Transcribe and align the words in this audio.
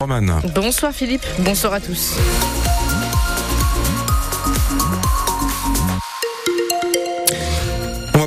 Roman. 0.00 0.40
Bonsoir 0.54 0.92
Philippe, 0.92 1.26
bonsoir 1.40 1.72
à 1.72 1.80
tous. 1.80 2.14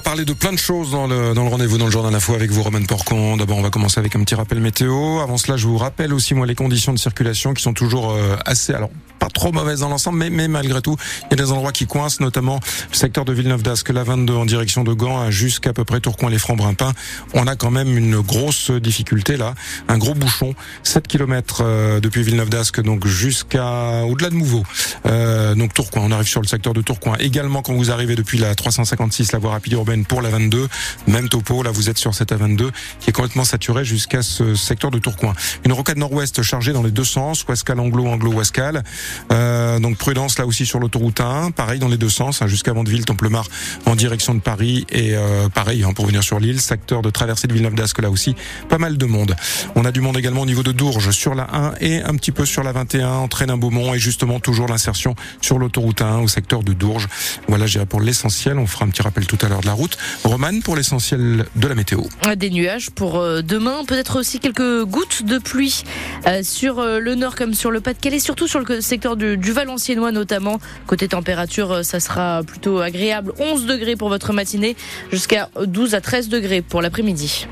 Va 0.02 0.10
parler 0.10 0.26
de 0.26 0.34
plein 0.34 0.52
de 0.52 0.58
choses 0.58 0.90
dans 0.90 1.06
le, 1.06 1.36
dans 1.36 1.44
le 1.44 1.50
rendez-vous 1.50 1.78
dans 1.78 1.86
le 1.86 1.92
journal 1.92 2.16
Info 2.16 2.34
avec 2.34 2.50
vous, 2.50 2.64
Roman 2.64 2.82
Porcon. 2.84 3.38
D'abord, 3.38 3.58
on 3.58 3.62
va 3.62 3.70
commencer 3.70 4.00
avec 4.00 4.16
un 4.16 4.24
petit 4.24 4.34
rappel 4.34 4.60
météo. 4.60 5.20
Avant 5.20 5.38
cela, 5.38 5.58
je 5.58 5.68
vous 5.68 5.78
rappelle 5.78 6.12
aussi, 6.12 6.34
moi, 6.34 6.48
les 6.48 6.56
conditions 6.56 6.92
de 6.92 6.98
circulation 6.98 7.54
qui 7.54 7.62
sont 7.62 7.74
toujours 7.74 8.12
euh, 8.12 8.36
assez, 8.46 8.74
alors, 8.74 8.90
pas 9.20 9.30
trop 9.30 9.52
mauvaises 9.52 9.82
dans 9.82 9.90
l'ensemble, 9.90 10.18
mais, 10.18 10.32
mais 10.32 10.48
malgré 10.48 10.82
tout, 10.82 10.96
il 11.26 11.38
y 11.38 11.40
a 11.40 11.46
des 11.46 11.52
endroits 11.52 11.72
qui 11.72 11.86
coincent, 11.86 12.22
notamment 12.22 12.60
le 12.90 12.96
secteur 12.96 13.24
de 13.24 13.34
Villeneuve 13.34 13.62
d'Ascq, 13.62 13.90
la 13.90 14.04
22 14.04 14.34
en 14.34 14.46
direction 14.46 14.84
de 14.84 14.94
Gand 14.94 15.30
jusqu'à 15.30 15.74
peu 15.74 15.84
près 15.84 16.00
Tourcoing, 16.00 16.32
les 16.32 16.40
Francs-Brimpins. 16.40 16.94
On 17.36 17.46
a 17.46 17.56
quand 17.56 17.70
même 17.70 17.96
une 17.96 18.20
grosse 18.20 18.72
difficulté 18.72 19.38
là, 19.38 19.54
un 19.88 20.00
gros 20.00 20.16
bouchon, 20.16 20.56
7 20.82 21.08
km 21.08 21.62
euh, 21.62 22.00
depuis 22.00 22.24
Villeneuve 22.24 22.50
d'Ascq, 22.50 22.82
donc 22.82 23.06
jusqu'à 23.06 24.04
au-delà 24.06 24.32
de 24.32 24.36
Mouveau. 24.36 24.64
Euh, 25.06 25.54
donc 25.54 25.76
Tourcoing, 25.76 26.02
on 26.04 26.12
arrive 26.12 26.28
sur 26.28 26.42
le 26.42 26.48
secteur 26.48 26.74
de 26.74 26.82
Tourcoing. 26.82 27.16
Également, 27.20 27.62
quand 27.62 27.74
vous 27.74 27.92
arrivez 27.92 28.16
depuis 28.16 28.40
la 28.40 28.56
356, 28.56 29.34
la 29.34 29.40
voie 29.40 29.52
rapide 29.52 29.74
urbaine 29.74 29.91
pour 30.08 30.22
la 30.22 30.30
22, 30.30 30.68
même 31.08 31.30
topo, 31.30 31.64
là 31.64 31.72
vous 31.72 31.90
êtes 31.90 31.98
sur 31.98 32.14
cette 32.14 32.32
A22 32.32 32.70
qui 33.00 33.10
est 33.10 33.14
complètement 33.14 33.44
saturée 33.44 33.84
jusqu'à 33.84 34.22
ce 34.22 34.56
secteur 34.56 34.92
de 34.92 35.00
Tourcoing. 35.00 35.34
Une 35.66 35.74
rocade 35.74 35.98
nord-ouest 35.98 36.42
chargée 36.42 36.74
dans 36.74 36.84
les 36.84 36.92
deux 36.92 37.04
sens, 37.04 37.46
Ouascal 37.48 37.80
Anglo, 37.80 38.08
Anglo 38.08 38.32
Ouascal. 38.32 38.84
Euh, 39.32 39.80
donc 39.80 39.98
prudence 39.98 40.40
là 40.40 40.46
aussi 40.46 40.66
sur 40.66 40.80
l'autoroute 40.80 41.20
1, 41.20 41.52
pareil 41.52 41.80
dans 41.80 41.88
les 41.88 41.98
deux 41.98 42.10
sens, 42.10 42.42
hein, 42.42 42.48
jusqu'à 42.48 42.74
Vandeville, 42.74 43.06
Templemar 43.06 43.46
en 43.86 43.96
direction 43.96 44.34
de 44.34 44.40
Paris 44.40 44.86
et 44.90 45.16
euh, 45.16 45.50
pareil 45.50 45.84
hein, 45.84 45.94
pour 45.94 46.06
venir 46.06 46.24
sur 46.24 46.40
l'île, 46.40 46.62
secteur 46.62 47.02
de 47.02 47.10
traversée 47.10 47.48
de 47.48 47.54
Villeneuve 47.54 47.76
d'Ascq 47.76 48.02
là 48.02 48.10
aussi, 48.10 48.36
pas 48.70 48.78
mal 48.78 48.98
de 48.98 49.06
monde. 49.06 49.36
On 49.76 49.86
a 49.86 49.92
du 49.92 50.02
monde 50.02 50.18
également 50.18 50.42
au 50.42 50.46
niveau 50.46 50.64
de 50.64 50.72
Dourges 50.72 51.12
sur 51.12 51.36
la 51.36 51.48
1 51.54 51.74
et 51.82 52.02
un 52.02 52.16
petit 52.16 52.32
peu 52.32 52.46
sur 52.46 52.64
la 52.64 52.72
21 52.72 53.10
entre 53.10 53.42
Hénin-Beaumont 53.42 53.94
et 53.94 54.00
justement 54.00 54.40
toujours 54.40 54.68
l'insertion 54.68 55.16
sur 55.42 55.60
l'autoroute 55.60 56.02
1 56.02 56.20
au 56.20 56.28
secteur 56.28 56.64
de 56.64 56.74
Dourges. 56.74 57.08
Voilà, 57.48 57.66
j'irai 57.66 57.86
pour 57.86 58.02
l'essentiel. 58.02 58.60
On 58.60 58.68
fera 58.68 58.86
un 58.86 58.90
petit 58.90 59.02
rappel 59.02 59.26
tout 59.26 59.38
à 59.42 59.50
l'heure 59.50 59.62
de 59.62 59.66
la 59.66 59.74
route. 59.74 59.81
Roman 60.24 60.60
pour 60.64 60.76
l'essentiel 60.76 61.46
de 61.56 61.68
la 61.68 61.76
météo. 61.76 62.02
Des 62.36 62.50
nuages 62.50 62.90
pour 62.90 63.18
euh, 63.18 63.42
demain, 63.42 63.84
peut-être 63.86 64.20
aussi 64.20 64.40
quelques 64.40 64.84
gouttes 64.84 65.24
de 65.24 65.38
pluie 65.38 65.84
euh, 66.28 66.44
sur 66.44 66.80
euh, 66.80 67.00
le 67.00 67.16
nord 67.16 67.36
comme 67.36 67.54
sur 67.54 67.72
le 67.72 67.82
Pas-de-Calais, 67.82 68.20
surtout 68.20 68.48
sur 68.48 68.60
le 68.60 68.82
secteur 68.82 69.16
du, 69.16 69.38
du 69.38 69.52
Valenciennois 69.52 70.12
notamment. 70.12 70.60
Côté 70.88 71.08
température, 71.08 71.84
ça 71.84 72.00
sera 72.00 72.44
plutôt 72.44 72.80
agréable. 72.80 73.34
11 73.40 73.66
degrés 73.66 73.96
pour 73.96 74.10
votre 74.10 74.34
matinée, 74.34 74.76
jusqu'à 75.12 75.50
12 75.66 75.96
à 75.96 76.02
13 76.02 76.30
degrés 76.30 76.62
pour 76.62 76.82
l'après-midi. 76.82 77.48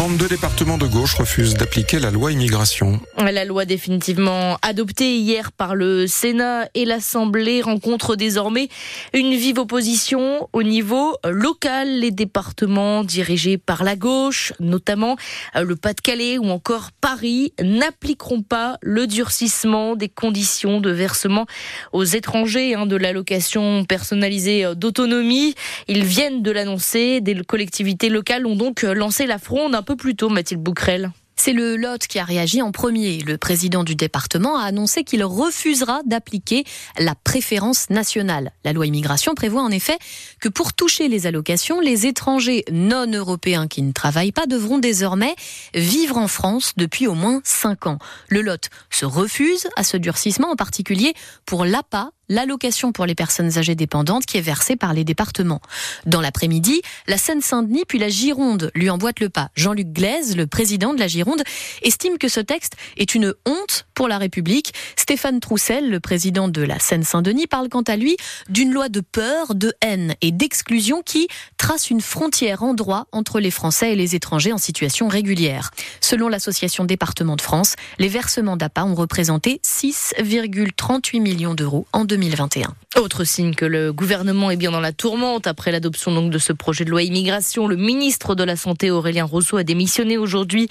32 0.00 0.28
départements 0.28 0.78
de 0.78 0.86
gauche 0.86 1.12
refusent 1.12 1.52
d'appliquer 1.52 1.98
la 1.98 2.10
loi 2.10 2.32
immigration. 2.32 3.00
La 3.18 3.44
loi 3.44 3.66
définitivement 3.66 4.56
adoptée 4.62 5.16
hier 5.16 5.52
par 5.52 5.74
le 5.74 6.06
Sénat 6.06 6.70
et 6.72 6.86
l'Assemblée 6.86 7.60
rencontre 7.60 8.16
désormais 8.16 8.70
une 9.12 9.34
vive 9.34 9.58
opposition 9.58 10.48
au 10.54 10.62
niveau 10.62 11.18
local. 11.28 11.98
Les 11.98 12.12
départements 12.12 13.04
dirigés 13.04 13.58
par 13.58 13.84
la 13.84 13.94
gauche, 13.94 14.54
notamment 14.58 15.16
le 15.54 15.76
Pas-de-Calais 15.76 16.38
ou 16.38 16.48
encore 16.48 16.92
Paris, 17.02 17.52
n'appliqueront 17.62 18.40
pas 18.40 18.78
le 18.80 19.06
durcissement 19.06 19.96
des 19.96 20.08
conditions 20.08 20.80
de 20.80 20.90
versement 20.90 21.44
aux 21.92 22.04
étrangers 22.04 22.74
hein, 22.74 22.86
de 22.86 22.96
l'allocation 22.96 23.84
personnalisée 23.84 24.64
d'autonomie. 24.76 25.54
Ils 25.88 26.04
viennent 26.04 26.42
de 26.42 26.50
l'annoncer. 26.50 27.20
Des 27.20 27.34
collectivités 27.44 28.08
locales 28.08 28.46
ont 28.46 28.56
donc 28.56 28.80
lancé 28.80 29.26
la 29.26 29.38
fronde 29.38 29.74
peu 29.90 29.96
plus 29.96 30.14
tôt, 30.14 30.28
Mathilde 30.28 30.62
Bouquerel. 30.62 31.10
C'est 31.34 31.52
le 31.52 31.74
Lot 31.74 32.06
qui 32.06 32.20
a 32.20 32.24
réagi 32.24 32.62
en 32.62 32.70
premier. 32.70 33.18
Le 33.26 33.38
président 33.38 33.82
du 33.82 33.96
département 33.96 34.56
a 34.56 34.62
annoncé 34.62 35.02
qu'il 35.02 35.24
refusera 35.24 36.02
d'appliquer 36.04 36.62
la 36.96 37.16
préférence 37.16 37.90
nationale. 37.90 38.52
La 38.62 38.72
loi 38.72 38.86
immigration 38.86 39.34
prévoit 39.34 39.62
en 39.62 39.70
effet 39.70 39.98
que 40.40 40.48
pour 40.48 40.74
toucher 40.74 41.08
les 41.08 41.26
allocations, 41.26 41.80
les 41.80 42.06
étrangers 42.06 42.62
non 42.70 43.10
européens 43.10 43.66
qui 43.66 43.82
ne 43.82 43.90
travaillent 43.90 44.30
pas 44.30 44.46
devront 44.46 44.78
désormais 44.78 45.34
vivre 45.74 46.18
en 46.18 46.28
France 46.28 46.74
depuis 46.76 47.08
au 47.08 47.14
moins 47.14 47.40
5 47.42 47.88
ans. 47.88 47.98
Le 48.28 48.42
Lot 48.42 48.68
se 48.90 49.06
refuse 49.06 49.66
à 49.74 49.82
ce 49.82 49.96
durcissement, 49.96 50.50
en 50.52 50.56
particulier 50.56 51.14
pour 51.46 51.64
l'APA, 51.64 52.10
l'allocation 52.30 52.92
pour 52.92 53.04
les 53.04 53.14
personnes 53.14 53.58
âgées 53.58 53.74
dépendantes 53.74 54.24
qui 54.24 54.38
est 54.38 54.40
versée 54.40 54.76
par 54.76 54.94
les 54.94 55.04
départements. 55.04 55.60
Dans 56.06 56.22
l'après-midi, 56.22 56.80
la 57.06 57.18
Seine-Saint-Denis 57.18 57.84
puis 57.86 57.98
la 57.98 58.08
Gironde 58.08 58.70
lui 58.74 58.88
emboîtent 58.88 59.20
le 59.20 59.28
pas. 59.28 59.50
Jean-Luc 59.56 59.88
Glaise, 59.88 60.36
le 60.36 60.46
président 60.46 60.94
de 60.94 61.00
la 61.00 61.08
Gironde, 61.08 61.42
estime 61.82 62.16
que 62.16 62.28
ce 62.28 62.40
texte 62.40 62.76
est 62.96 63.14
une 63.14 63.34
honte 63.44 63.86
pour 64.00 64.08
la 64.08 64.16
République. 64.16 64.72
Stéphane 64.96 65.40
Troussel, 65.40 65.90
le 65.90 66.00
président 66.00 66.48
de 66.48 66.62
la 66.62 66.78
Seine-Saint-Denis, 66.78 67.46
parle 67.46 67.68
quant 67.68 67.82
à 67.82 67.96
lui 67.96 68.16
d'une 68.48 68.72
loi 68.72 68.88
de 68.88 69.02
peur, 69.02 69.54
de 69.54 69.74
haine 69.82 70.14
et 70.22 70.32
d'exclusion 70.32 71.02
qui 71.02 71.28
trace 71.58 71.90
une 71.90 72.00
frontière 72.00 72.62
en 72.62 72.72
droit 72.72 73.08
entre 73.12 73.40
les 73.40 73.50
Français 73.50 73.92
et 73.92 73.96
les 73.96 74.14
étrangers 74.14 74.54
en 74.54 74.58
situation 74.58 75.06
régulière. 75.06 75.70
Selon 76.00 76.30
l'association 76.30 76.86
Département 76.86 77.36
de 77.36 77.42
France, 77.42 77.76
les 77.98 78.08
versements 78.08 78.56
d'APA 78.56 78.84
ont 78.84 78.94
représenté 78.94 79.60
6,38 79.66 81.20
millions 81.20 81.52
d'euros 81.52 81.86
en 81.92 82.06
2021. 82.06 82.74
Autre 82.96 83.24
signe 83.24 83.54
que 83.54 83.66
le 83.66 83.92
gouvernement 83.92 84.50
est 84.50 84.56
bien 84.56 84.70
dans 84.70 84.80
la 84.80 84.92
tourmente 84.92 85.46
après 85.46 85.72
l'adoption 85.72 86.12
donc 86.12 86.30
de 86.32 86.38
ce 86.38 86.54
projet 86.54 86.84
de 86.84 86.90
loi 86.90 87.02
immigration. 87.02 87.66
Le 87.66 87.76
ministre 87.76 88.34
de 88.34 88.44
la 88.44 88.56
Santé 88.56 88.90
Aurélien 88.90 89.24
Rousseau 89.24 89.58
a 89.58 89.62
démissionné 89.62 90.16
aujourd'hui 90.16 90.68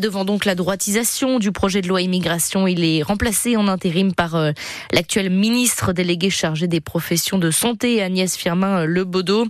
devant 0.00 0.24
donc 0.24 0.46
la 0.46 0.54
droitisation 0.54 1.38
du 1.38 1.52
projet 1.52 1.82
de 1.82 1.88
loi 1.88 2.00
immigration. 2.00 2.66
Il 2.70 2.84
est 2.84 3.02
remplacé 3.02 3.56
en 3.56 3.66
intérim 3.66 4.14
par 4.14 4.36
euh, 4.36 4.52
l'actuel 4.92 5.28
ministre 5.28 5.92
délégué 5.92 6.30
chargé 6.30 6.68
des 6.68 6.80
professions 6.80 7.36
de 7.36 7.50
santé 7.50 8.00
Agnès 8.00 8.36
Firmin 8.36 8.84
Lebaudot. 8.84 9.46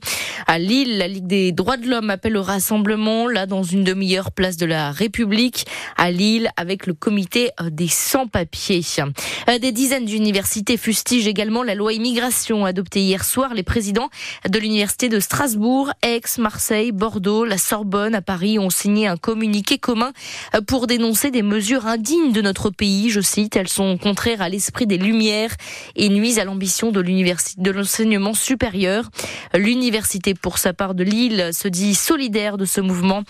À 0.47 0.59
Lille, 0.59 0.97
la 0.97 1.07
Ligue 1.07 1.27
des 1.27 1.53
droits 1.53 1.77
de 1.77 1.87
l'homme 1.87 2.09
appelle 2.09 2.39
au 2.39 2.43
rassemblement 2.43 3.29
là 3.29 3.45
dans 3.45 3.63
une 3.63 3.85
demi-heure 3.85 4.33
place 4.33 4.57
de 4.57 4.65
la 4.65 4.91
République 4.91 5.67
à 5.99 6.11
Lille 6.11 6.51
avec 6.57 6.87
le 6.87 6.95
comité 6.95 7.51
euh, 7.61 7.69
des 7.69 7.89
sans-papiers. 7.89 8.81
Euh, 9.49 9.59
des 9.59 9.73
dizaines 9.73 10.07
d'universités 10.07 10.79
fustigent 10.79 11.29
également 11.29 11.63
la 11.63 11.75
loi 11.75 11.93
immigration 11.93 12.65
adoptée 12.65 13.01
hier 13.01 13.25
soir. 13.25 13.53
Les 13.53 13.63
présidents 13.63 14.09
de 14.49 14.59
l'université 14.59 15.11
de 15.11 15.21
Strasbourg, 15.21 15.93
Aix, 16.03 16.23
Marseille, 16.39 16.93
Bordeaux, 16.93 17.45
la 17.45 17.59
Sorbonne 17.59 18.15
à 18.15 18.23
Paris 18.23 18.59
ont 18.59 18.71
signé 18.71 19.07
un 19.07 19.19
communiqué 19.19 19.77
commun 19.77 20.13
pour 20.67 20.87
dénoncer 20.87 21.31
des 21.31 21.43
mesures 21.43 21.87
indignes 21.87 22.33
de 22.33 22.41
notre 22.41 22.71
pays. 22.71 23.10
Je 23.11 23.21
cite, 23.21 23.57
elles 23.57 23.69
sont 23.69 23.99
contraires 23.99 24.41
à 24.41 24.49
l'esprit 24.49 24.87
des 24.87 24.99
Lumières 24.99 25.55
et 25.97 26.09
nuisent 26.09 26.39
à 26.39 26.45
l'ambition 26.45 26.93
de 26.93 27.71
l'enseignement 27.71 28.35
supérieur. 28.35 29.11
L'université, 29.55 30.35
pour 30.35 30.59
sa 30.59 30.73
part 30.73 30.95
de 30.95 31.05
Lille, 31.05 31.51
se 31.53 31.69
dit 31.69 31.95
solidaire 31.95 32.57
de 32.57 32.65
ce 32.65 32.81
mouvement. 32.81 33.23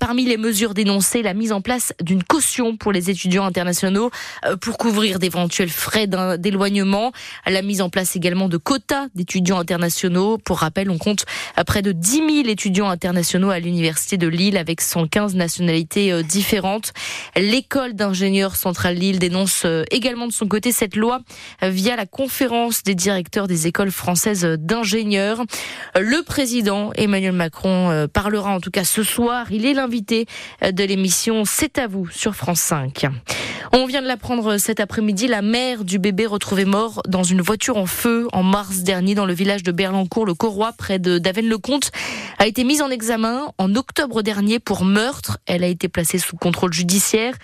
Parmi 0.00 0.24
les 0.24 0.36
mesures 0.36 0.74
dénoncées, 0.74 1.22
la 1.22 1.34
mise 1.34 1.52
en 1.52 1.60
place 1.60 1.92
d'une 2.02 2.22
caution 2.22 2.76
pour 2.76 2.92
les 2.92 3.10
étudiants 3.10 3.44
internationaux 3.44 4.10
pour 4.60 4.76
couvrir 4.78 5.18
d'éventuels 5.18 5.68
frais 5.68 6.06
d'éloignement, 6.06 7.12
la 7.46 7.62
mise 7.62 7.80
en 7.80 7.90
place 7.90 8.16
également 8.16 8.48
de 8.48 8.56
quotas 8.56 9.06
d'étudiants 9.14 9.58
internationaux. 9.58 10.38
Pour 10.38 10.58
rappel, 10.58 10.90
on 10.90 10.98
compte 10.98 11.24
près 11.66 11.82
de 11.82 11.92
10 11.92 12.10
000 12.10 12.48
étudiants 12.48 12.88
internationaux 12.88 13.50
à 13.50 13.58
l'université 13.58 14.16
de 14.16 14.26
Lille 14.26 14.56
avec 14.56 14.80
115 14.80 15.34
nationalités 15.34 16.12
euh, 16.12 16.22
différentes. 16.22 16.92
L'école 17.36 17.94
d'ingénieurs 17.94 18.56
centrale 18.56 18.96
Lille 18.96 19.17
dénonce 19.18 19.62
euh, 19.64 19.84
également 19.90 20.26
de 20.26 20.32
son 20.32 20.46
côté 20.46 20.72
cette 20.72 20.96
loi 20.96 21.20
euh, 21.62 21.70
via 21.70 21.96
la 21.96 22.06
conférence 22.06 22.82
des 22.82 22.94
directeurs 22.94 23.46
des 23.46 23.66
écoles 23.66 23.90
françaises 23.90 24.44
d'ingénieurs. 24.44 25.42
Le 25.96 26.22
président 26.22 26.92
Emmanuel 26.94 27.32
Macron 27.32 28.06
parlera 28.12 28.50
en 28.50 28.60
tout 28.60 28.70
cas 28.70 28.84
ce 28.84 29.02
soir. 29.02 29.46
Il 29.50 29.66
est 29.66 29.74
l'invité 29.74 30.26
de 30.62 30.84
l'émission 30.84 31.44
C'est 31.44 31.78
à 31.78 31.86
vous 31.86 32.08
sur 32.08 32.34
France 32.34 32.60
5. 32.60 33.06
On 33.72 33.84
vient 33.84 34.00
de 34.00 34.06
l'apprendre 34.06 34.56
cet 34.56 34.80
après-midi, 34.80 35.26
la 35.26 35.42
mère 35.42 35.84
du 35.84 35.98
bébé 35.98 36.24
retrouvé 36.24 36.64
mort 36.64 37.02
dans 37.06 37.22
une 37.22 37.42
voiture 37.42 37.76
en 37.76 37.84
feu 37.84 38.26
en 38.32 38.42
mars 38.42 38.78
dernier 38.78 39.14
dans 39.14 39.26
le 39.26 39.34
village 39.34 39.62
de 39.62 39.72
Berlancourt, 39.72 40.24
le 40.24 40.32
Corroy, 40.32 40.72
près 40.72 40.98
de 40.98 41.18
Daven-le-Comte, 41.18 41.90
a 42.38 42.46
été 42.46 42.64
mise 42.64 42.80
en 42.80 42.88
examen 42.88 43.52
en 43.58 43.74
octobre 43.74 44.22
dernier 44.22 44.58
pour 44.58 44.84
meurtre. 44.84 45.38
Elle 45.46 45.64
a 45.64 45.66
été 45.66 45.88
placée 45.88 46.18
sous 46.18 46.36
contrôle 46.36 46.72
judiciaire. 46.72 47.34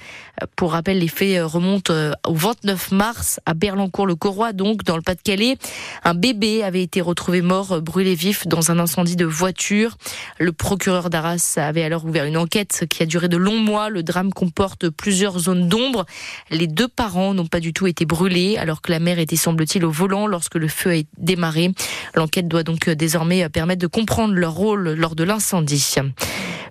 Pour 0.56 0.72
rappel, 0.72 0.98
les 0.98 1.08
faits 1.08 1.42
remontent 1.44 1.92
euh, 1.92 2.12
au 2.26 2.34
29 2.34 2.92
mars 2.92 3.38
à 3.44 3.54
Berlancourt-le-Corroy, 3.54 4.52
donc 4.52 4.82
dans 4.82 4.96
le 4.96 5.02
Pas-de-Calais. 5.02 5.58
Un 6.04 6.14
bébé 6.14 6.62
avait 6.62 6.82
été 6.82 7.00
retrouvé 7.00 7.42
mort, 7.42 7.82
brûlé 7.82 8.14
vif 8.14 8.46
dans 8.46 8.70
un 8.70 8.78
incendie 8.78 9.16
de 9.16 9.26
voiture. 9.26 9.96
Le 10.38 10.52
procureur 10.52 11.10
d'Arras 11.10 11.54
avait 11.56 11.84
alors 11.84 12.04
ouvert 12.04 12.24
une 12.24 12.36
enquête 12.36 12.86
qui 12.88 13.02
a 13.02 13.06
duré 13.06 13.28
de 13.28 13.36
longs 13.36 13.60
mois. 13.60 13.90
Le 13.90 14.02
drame 14.02 14.32
comporte 14.32 14.88
plusieurs 14.88 15.38
zones 15.38 15.68
d'ombre. 15.68 16.06
Les 16.50 16.66
deux 16.66 16.88
parents 16.88 17.34
n'ont 17.34 17.46
pas 17.46 17.60
du 17.60 17.72
tout 17.72 17.86
été 17.86 18.04
brûlés, 18.04 18.56
alors 18.56 18.82
que 18.82 18.90
la 18.90 19.00
mère 19.00 19.18
était, 19.18 19.36
semble-t-il, 19.36 19.84
au 19.84 19.90
volant 19.90 20.26
lorsque 20.26 20.56
le 20.56 20.68
feu 20.68 20.92
a 20.92 21.02
démarré. 21.18 21.70
L'enquête 22.14 22.48
doit 22.48 22.62
donc 22.62 22.88
désormais 22.88 23.48
permettre 23.48 23.80
de 23.80 23.86
comprendre 23.86 24.34
leur 24.34 24.52
rôle 24.52 24.94
lors 24.94 25.14
de 25.14 25.24
l'incendie. 25.24 25.94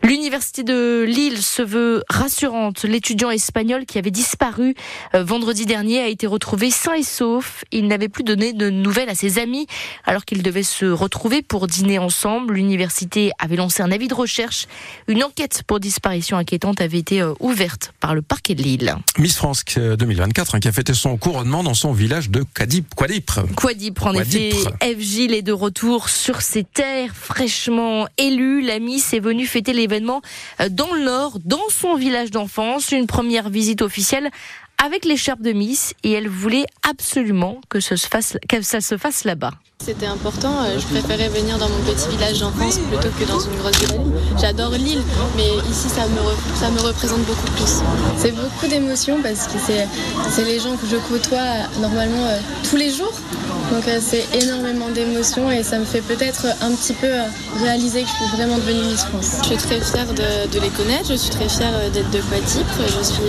L'université 0.04 0.64
de 0.64 1.06
Lille 1.08 1.42
se 1.42 1.62
veut 1.62 2.04
rassurante. 2.10 2.84
L'étudiant 2.84 3.32
espagnol 3.32 3.86
qui 3.86 3.98
avait 3.98 4.12
disparu 4.12 4.76
euh, 5.16 5.24
vendredi 5.24 5.66
dernier 5.66 6.02
a 6.02 6.08
été 6.08 6.28
retrouvé 6.28 6.72
sain 6.72 6.96
et 6.96 7.04
sauf. 7.04 7.64
Il 7.72 7.88
n'avait 7.88 8.10
plus 8.10 8.26
donné 8.26 8.52
de 8.52 8.70
nouvelles 8.70 9.08
à 9.08 9.16
ses 9.16 9.40
amis 9.40 9.66
alors 10.04 10.26
qu'ils 10.26 10.44
devaient 10.44 10.62
se 10.62 10.86
retrouver 10.86 11.42
pour 11.42 11.68
dîner 11.68 12.00
ensemble. 12.00 12.56
L'université 12.56 13.32
avait 13.40 13.56
lancé 13.56 13.82
un 13.82 13.94
avis 13.94 14.10
de 14.10 14.14
recherche. 14.14 14.68
Une 15.08 15.24
enquête 15.24 15.64
pour 15.66 15.80
disparition 15.80 16.36
inquiétante 16.36 16.82
avait 16.82 17.00
été 17.00 17.22
euh, 17.22 17.34
ouverte 17.40 17.94
par 18.02 18.14
le 18.14 18.22
parquet 18.22 18.56
de 18.56 18.62
Lille. 18.62 18.94
Miss 19.18 19.38
France 19.38 19.64
2024 19.74 20.56
hein, 20.56 20.60
qui 20.60 20.68
a 20.68 20.74
fêté 20.74 20.94
son 20.94 21.16
couronnement 21.16 21.64
dans 21.64 21.76
son 21.76 21.94
village 21.94 22.30
de 22.30 22.44
Quadip, 22.54 22.94
Quadipre. 22.94 23.46
Quadipre, 23.56 24.08
en 24.08 24.14
effet. 24.16 24.52
F. 24.82 25.00
Gilles 25.00 25.34
est 25.34 25.44
de 25.44 25.54
retour 25.54 26.10
sur 26.10 26.42
ses 26.42 26.66
terres 26.66 27.16
fraîchement 27.16 28.06
élues. 28.18 28.62
La 28.62 28.80
Miss 28.80 29.14
est 29.14 29.22
venue 29.22 29.46
fêter 29.46 29.72
l'événement 29.72 29.93
euh, 29.94 30.70
dans 30.70 30.94
le 30.94 31.04
Nord, 31.04 31.40
dans 31.46 31.70
son 31.70 31.96
village 31.96 32.32
d'enfance. 32.32 32.92
Une 32.92 33.08
première 33.08 33.50
visite 33.50 33.82
officielle 33.82 34.30
avec 34.84 35.06
l'écharpe 35.06 35.42
de 35.42 35.54
Miss 35.54 35.94
et 36.04 36.12
elle 36.12 36.28
voulait 36.28 36.66
absolument 36.88 37.62
que, 37.70 37.80
ça 37.80 37.96
se 37.96 38.08
fasse, 38.08 38.38
que 38.50 38.62
ça 38.62 38.82
se 38.82 38.98
fasse 38.98 39.24
là-bas. 39.24 39.52
C'était 39.84 40.06
important, 40.06 40.64
euh, 40.64 40.80
je 40.80 40.86
préférais 40.88 41.30
venir 41.30 41.58
dans 41.58 41.68
mon 41.70 41.80
petit 41.82 42.08
village 42.10 42.40
d'enfance 42.40 42.80
plutôt 42.80 43.10
que 43.20 43.26
dans 43.26 43.40
une 43.40 43.56
grosse 43.58 43.78
ville. 43.80 44.02
J'adore 44.40 44.72
l'île, 44.72 45.02
mais 45.36 45.48
ici 45.70 45.90
ça 45.90 46.08
me, 46.08 46.20
ça 46.56 46.70
me 46.70 46.80
représente 46.80 47.22
beaucoup 47.22 47.52
plus. 47.52 47.82
C'est 48.18 48.32
beaucoup 48.32 48.68
d'émotions 48.68 49.22
parce 49.22 49.48
que 49.48 49.58
c'est 49.60 50.46
les 50.46 50.60
gens 50.60 50.76
que 50.78 50.88
je 50.88 50.96
côtoie 50.96 51.68
normalement 51.80 52.26
euh, 52.26 52.40
tous 52.70 52.78
les 52.78 52.92
jours. 52.92 53.14
Donc 53.72 53.88
euh, 53.88 54.00
c'est 54.02 54.26
énormément 54.42 54.90
d'émotions 54.90 55.52
et 55.52 55.64
ça 55.64 55.80
me 55.80 55.86
fait 55.86 56.02
peut-être 56.02 56.46
un 56.62 56.72
petit 56.72 56.94
peu 56.94 57.12
réaliser 57.60 58.04
que 58.04 58.08
je 58.10 58.14
suis 58.14 58.38
vraiment 58.38 58.58
devenue 58.58 58.88
Miss 58.88 59.04
France. 59.06 59.38
Je 59.42 59.48
suis 59.48 59.58
très 59.58 59.82
fière 59.82 60.14
de, 60.14 60.60
les 60.60 60.70
connaître, 60.70 61.10
je 61.10 61.16
suis 61.16 61.32
très 61.32 61.50
fière 61.50 61.72
d'être 61.92 62.12
de 62.12 62.20
Quatip, 62.20 62.68
je 62.80 63.04
suis 63.04 63.24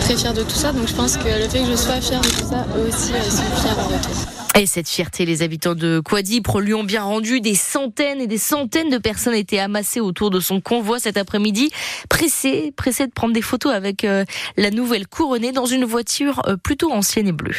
très 0.00 0.16
fière 0.16 0.34
de 0.34 0.42
tout 0.42 0.56
ça. 0.56 0.72
Donc 0.72 0.88
je 0.88 0.94
pense 0.94 1.16
que 1.16 1.28
le 1.28 1.48
fait 1.48 1.60
que 1.60 1.70
je 1.70 1.76
sois 1.76 2.00
fière 2.00 2.20
de 2.20 2.28
tout 2.28 2.48
ça, 2.48 2.66
eux 2.76 2.88
aussi 2.88 3.08
sont 3.30 3.60
fiers 3.60 3.70
en 3.70 3.84
retour. 3.84 4.36
Et 4.58 4.64
cette 4.64 4.88
fierté, 4.88 5.26
les 5.26 5.42
habitants 5.42 5.74
de 5.74 6.00
Quadipre 6.00 6.60
lui 6.60 6.72
ont 6.72 6.82
bien 6.82 7.02
rendu. 7.02 7.42
Des 7.42 7.54
centaines 7.54 8.22
et 8.22 8.26
des 8.26 8.38
centaines 8.38 8.88
de 8.88 8.96
personnes 8.96 9.34
étaient 9.34 9.58
amassées 9.58 10.00
autour 10.00 10.30
de 10.30 10.40
son 10.40 10.62
convoi 10.62 10.98
cet 10.98 11.18
après-midi, 11.18 11.70
pressées, 12.08 12.72
pressées 12.74 13.06
de 13.06 13.12
prendre 13.12 13.34
des 13.34 13.42
photos 13.42 13.74
avec 13.74 14.04
euh, 14.04 14.24
la 14.56 14.70
nouvelle 14.70 15.06
couronnée 15.06 15.52
dans 15.52 15.66
une 15.66 15.84
voiture 15.84 16.40
euh, 16.46 16.56
plutôt 16.56 16.90
ancienne 16.90 17.28
et 17.28 17.32
bleue. 17.32 17.54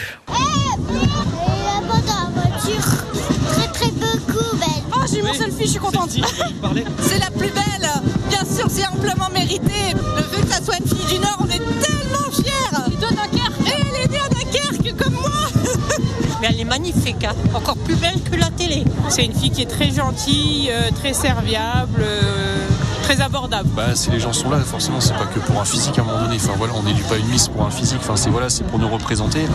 Très 2.08 3.68
très 3.74 3.92
beaucoup 3.92 4.56
belle. 4.58 4.84
Oh, 4.94 5.06
j'ai 5.12 5.22
mon 5.22 5.34
selfie, 5.34 5.66
je 5.66 5.70
suis 5.70 5.80
contente. 5.80 6.10
c'est 7.02 7.20
la 7.20 7.32
plus 7.32 7.50
belle. 7.50 7.90
Bien 8.30 8.44
sûr, 8.46 8.68
c'est 8.70 8.86
amplement 8.88 9.30
mérité. 9.34 9.94
Le 10.16 10.24
fait 10.24 10.42
que 10.42 10.54
ça 10.54 10.62
soit 10.64 10.78
une 10.78 10.88
fille 10.88 11.16
du 11.16 11.20
Nord, 11.20 11.38
on 11.40 11.46
est 11.46 11.60
tellement 11.60 12.32
fiers. 12.32 12.92
De 12.92 13.16
Dunkerque. 13.16 13.68
Et 13.68 13.72
elle 13.80 14.04
est 14.04 14.08
née 14.10 14.20
à 14.20 14.30
Dunkerque 14.30 14.98
comme 14.98 15.14
moi. 15.14 15.32
Mais 16.42 16.48
elle 16.50 16.60
est 16.60 16.66
magnifique, 16.66 17.24
hein. 17.24 17.36
encore 17.54 17.78
plus 17.78 17.96
belle 17.96 18.22
que 18.22 18.36
la 18.36 18.50
télé. 18.52 18.84
C'est 19.10 19.26
une 19.26 19.34
fille 19.34 19.52
qui 19.52 19.62
est 19.62 19.70
très 19.70 19.92
gentille, 19.92 20.70
euh, 20.72 20.90
très 20.92 21.14
serviable. 21.14 22.02
Euh, 22.02 22.68
très 23.08 23.22
abordable. 23.22 23.70
Bah, 23.74 23.96
si 23.96 24.12
les 24.12 24.20
gens 24.20 24.34
sont 24.34 24.50
là, 24.50 24.60
forcément, 24.60 25.00
c'est 25.00 25.14
pas 25.14 25.28
que 25.28 25.40
pour 25.40 25.62
un 25.62 25.66
physique 25.66 25.98
à 25.98 26.02
un 26.02 26.06
moment 26.06 26.24
donné. 26.24 26.36
Enfin 26.36 26.54
voilà, 26.58 26.74
on 26.76 26.84
n'élit 26.84 27.04
pas 27.08 27.16
une 27.16 27.28
Miss 27.28 27.48
pour 27.48 27.64
un 27.64 27.72
physique. 27.72 28.00
Enfin 28.02 28.18
c'est 28.18 28.30
voilà, 28.30 28.50
c'est 28.50 28.66
pour 28.66 28.80
nous 28.80 28.90
représenter. 28.90 29.46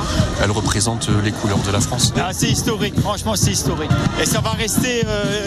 Elle 0.43 0.51
représente 0.51 1.11
euh, 1.11 1.21
les 1.23 1.33
couleurs 1.33 1.59
de 1.59 1.71
la 1.71 1.81
France. 1.81 2.15
Ah, 2.17 2.31
c'est 2.33 2.49
historique, 2.49 2.99
franchement, 2.99 3.37
c'est 3.37 3.53
historique. 3.53 3.91
Et 4.21 4.25
ça 4.25 4.41
va 4.41 4.51
rester 4.53 5.03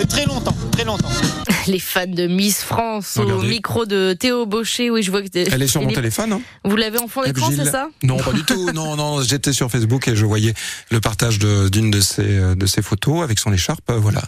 très 0.08 0.26
longtemps, 0.26 0.56
très 0.72 0.84
longtemps. 0.84 1.10
Les 1.68 1.80
fans 1.80 2.06
de 2.06 2.28
Miss 2.28 2.64
France 2.64 3.18
au 3.18 3.42
micro 3.42 3.86
de 3.86 4.14
Théo 4.14 4.46
Baucher. 4.46 4.92
Oui, 4.92 5.02
je 5.02 5.10
vois 5.10 5.24
que 5.24 5.28
elle 5.36 5.62
est 5.62 5.68
sur 5.68 5.82
mon 5.82 5.92
téléphone. 5.92 6.34
Hein. 6.34 6.42
Vous 6.64 6.76
l'avez 6.76 7.00
en 7.00 7.08
fond 7.08 7.24
d'écran, 7.24 7.50
c'est 7.56 7.66
ça 7.66 7.90
Non, 8.04 8.18
pas 8.18 8.32
du 8.32 8.44
tout. 8.44 8.70
Non, 8.76 8.98
non, 8.98 9.22
j'étais 9.22 9.54
sur 9.54 9.72
Facebook 9.72 10.08
et 10.08 10.16
je 10.16 10.26
voyais 10.26 10.54
le 10.92 11.00
partage 11.00 11.40
d'une 11.40 11.92
de, 11.92 12.02
ses 12.02 12.24
euh, 12.24 12.56
de 12.56 12.66
ses 12.66 12.82
photos 12.82 13.24
avec 13.24 13.40
son 13.40 13.54
écharpe. 13.54 13.90
Euh, 13.90 13.98
voilà, 13.98 14.22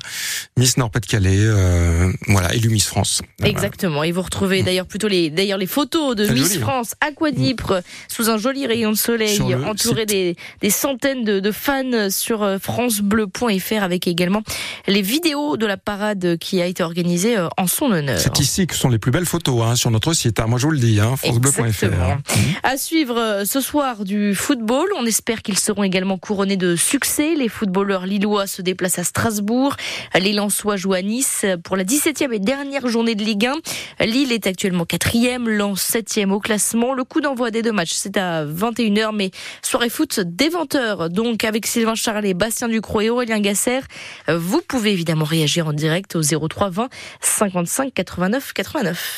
Miss 0.56 0.78
Nord-Pas-de-Calais. 0.78 1.40
Euh, 1.40 2.12
voilà, 2.28 2.54
élue 2.54 2.70
Miss 2.70 2.86
France. 2.86 3.22
Exactement. 3.44 3.67
Et 4.04 4.12
vous 4.12 4.22
retrouvez 4.22 4.62
mm. 4.62 4.66
d'ailleurs 4.66 4.86
plutôt 4.86 5.08
les 5.08 5.30
d'ailleurs 5.30 5.58
les 5.58 5.68
photos 5.68 6.16
de 6.16 6.28
Miss 6.28 6.58
hein. 6.58 6.60
France 6.62 6.96
à 7.02 7.12
Quadipre 7.12 7.76
mm. 7.76 7.82
sous 8.08 8.30
un 8.30 8.38
joli 8.38 8.66
rayon 8.68 8.92
de 8.92 8.98
soleil, 8.98 9.42
entouré 9.66 10.06
des, 10.06 10.36
des 10.62 10.70
centaines 10.70 11.24
de, 11.24 11.40
de 11.40 11.52
fans 11.52 12.10
sur 12.10 12.60
francebleu.fr 12.60 13.84
avec 13.84 14.08
également 14.08 14.44
les 14.88 15.02
vidéos 15.02 15.58
de 15.58 15.66
la 15.66 15.78
parade 15.78 16.38
qui 16.38 16.62
a 16.62 16.66
été 16.66 16.84
organisée 16.84 17.38
euh, 17.38 17.48
en 17.58 17.68
son 17.68 17.92
honneur. 17.92 18.20
C'est 18.20 18.40
ici 18.40 18.68
que 18.68 18.76
sont 18.76 18.90
les 18.90 19.00
plus 19.00 19.12
belles 19.12 19.26
photos 19.26 19.64
hein, 19.64 19.76
sur 19.76 19.92
notre 19.92 20.14
site. 20.14 20.40
Hein. 20.40 20.48
Moi, 20.48 20.60
je 20.60 20.66
vous 20.66 20.72
le 20.72 20.80
dis, 20.80 21.00
hein, 21.00 21.16
francebleu.fr. 21.16 21.86
Hein. 21.86 22.18
À 22.64 22.78
suivre 22.78 23.18
euh, 23.18 23.46
ce 23.46 23.62
soir 23.62 24.04
du 24.04 24.36
football. 24.36 24.88
On 24.98 25.06
espère 25.06 25.42
qu'ils 25.42 25.60
seront 25.60 25.84
également 25.84 26.18
couronnés 26.18 26.58
de 26.58 26.76
succès. 26.76 27.36
Les 27.36 27.50
footballeurs 27.50 28.06
lillois 28.06 28.48
se 28.48 28.62
déplacent 28.62 29.00
à 29.00 29.04
Strasbourg. 29.04 29.76
Les 30.20 30.34
Lensois 30.34 30.76
jouent 30.78 30.94
à 30.94 31.02
Nice 31.02 31.46
pour 31.64 31.76
la 31.76 31.84
17e 31.84 32.34
et 32.34 32.40
dernière 32.40 32.88
journée 32.88 33.16
de 33.16 33.24
Ligue 33.24 33.48
1. 33.48 33.56
Lille 34.00 34.32
est 34.32 34.48
actuellement 34.48 34.84
4e, 34.84 35.48
Lens 35.50 35.92
7e 35.92 36.32
au 36.32 36.40
classement. 36.40 36.94
Le 36.94 37.04
coup 37.04 37.22
d'envoi 37.22 37.52
des 37.52 37.62
deux 37.62 37.72
matchs, 37.72 37.94
c'est 37.94 38.18
à 38.18 38.46
21h, 38.46 39.12
mais 39.14 39.32
soirée 39.62 39.90
foot 39.90 40.20
des 40.20 40.50
Donc, 41.10 41.44
avec 41.44 41.66
Sylvain 41.66 41.96
Charlet, 41.96 42.34
Bastien 42.34 42.68
Ducrot 42.68 43.02
et 43.02 43.10
Aurélien 43.10 43.40
Gasser, 43.40 43.80
vous 44.28 44.62
pouvez 44.68 44.92
évidemment 44.92 45.26
réagir 45.26 45.68
en 45.68 45.74
direct 45.74 46.16
au 46.16 46.22
03 46.22 46.70
20 46.70 46.90
55 47.22 47.94
89 47.94 48.54
89. 48.54 49.16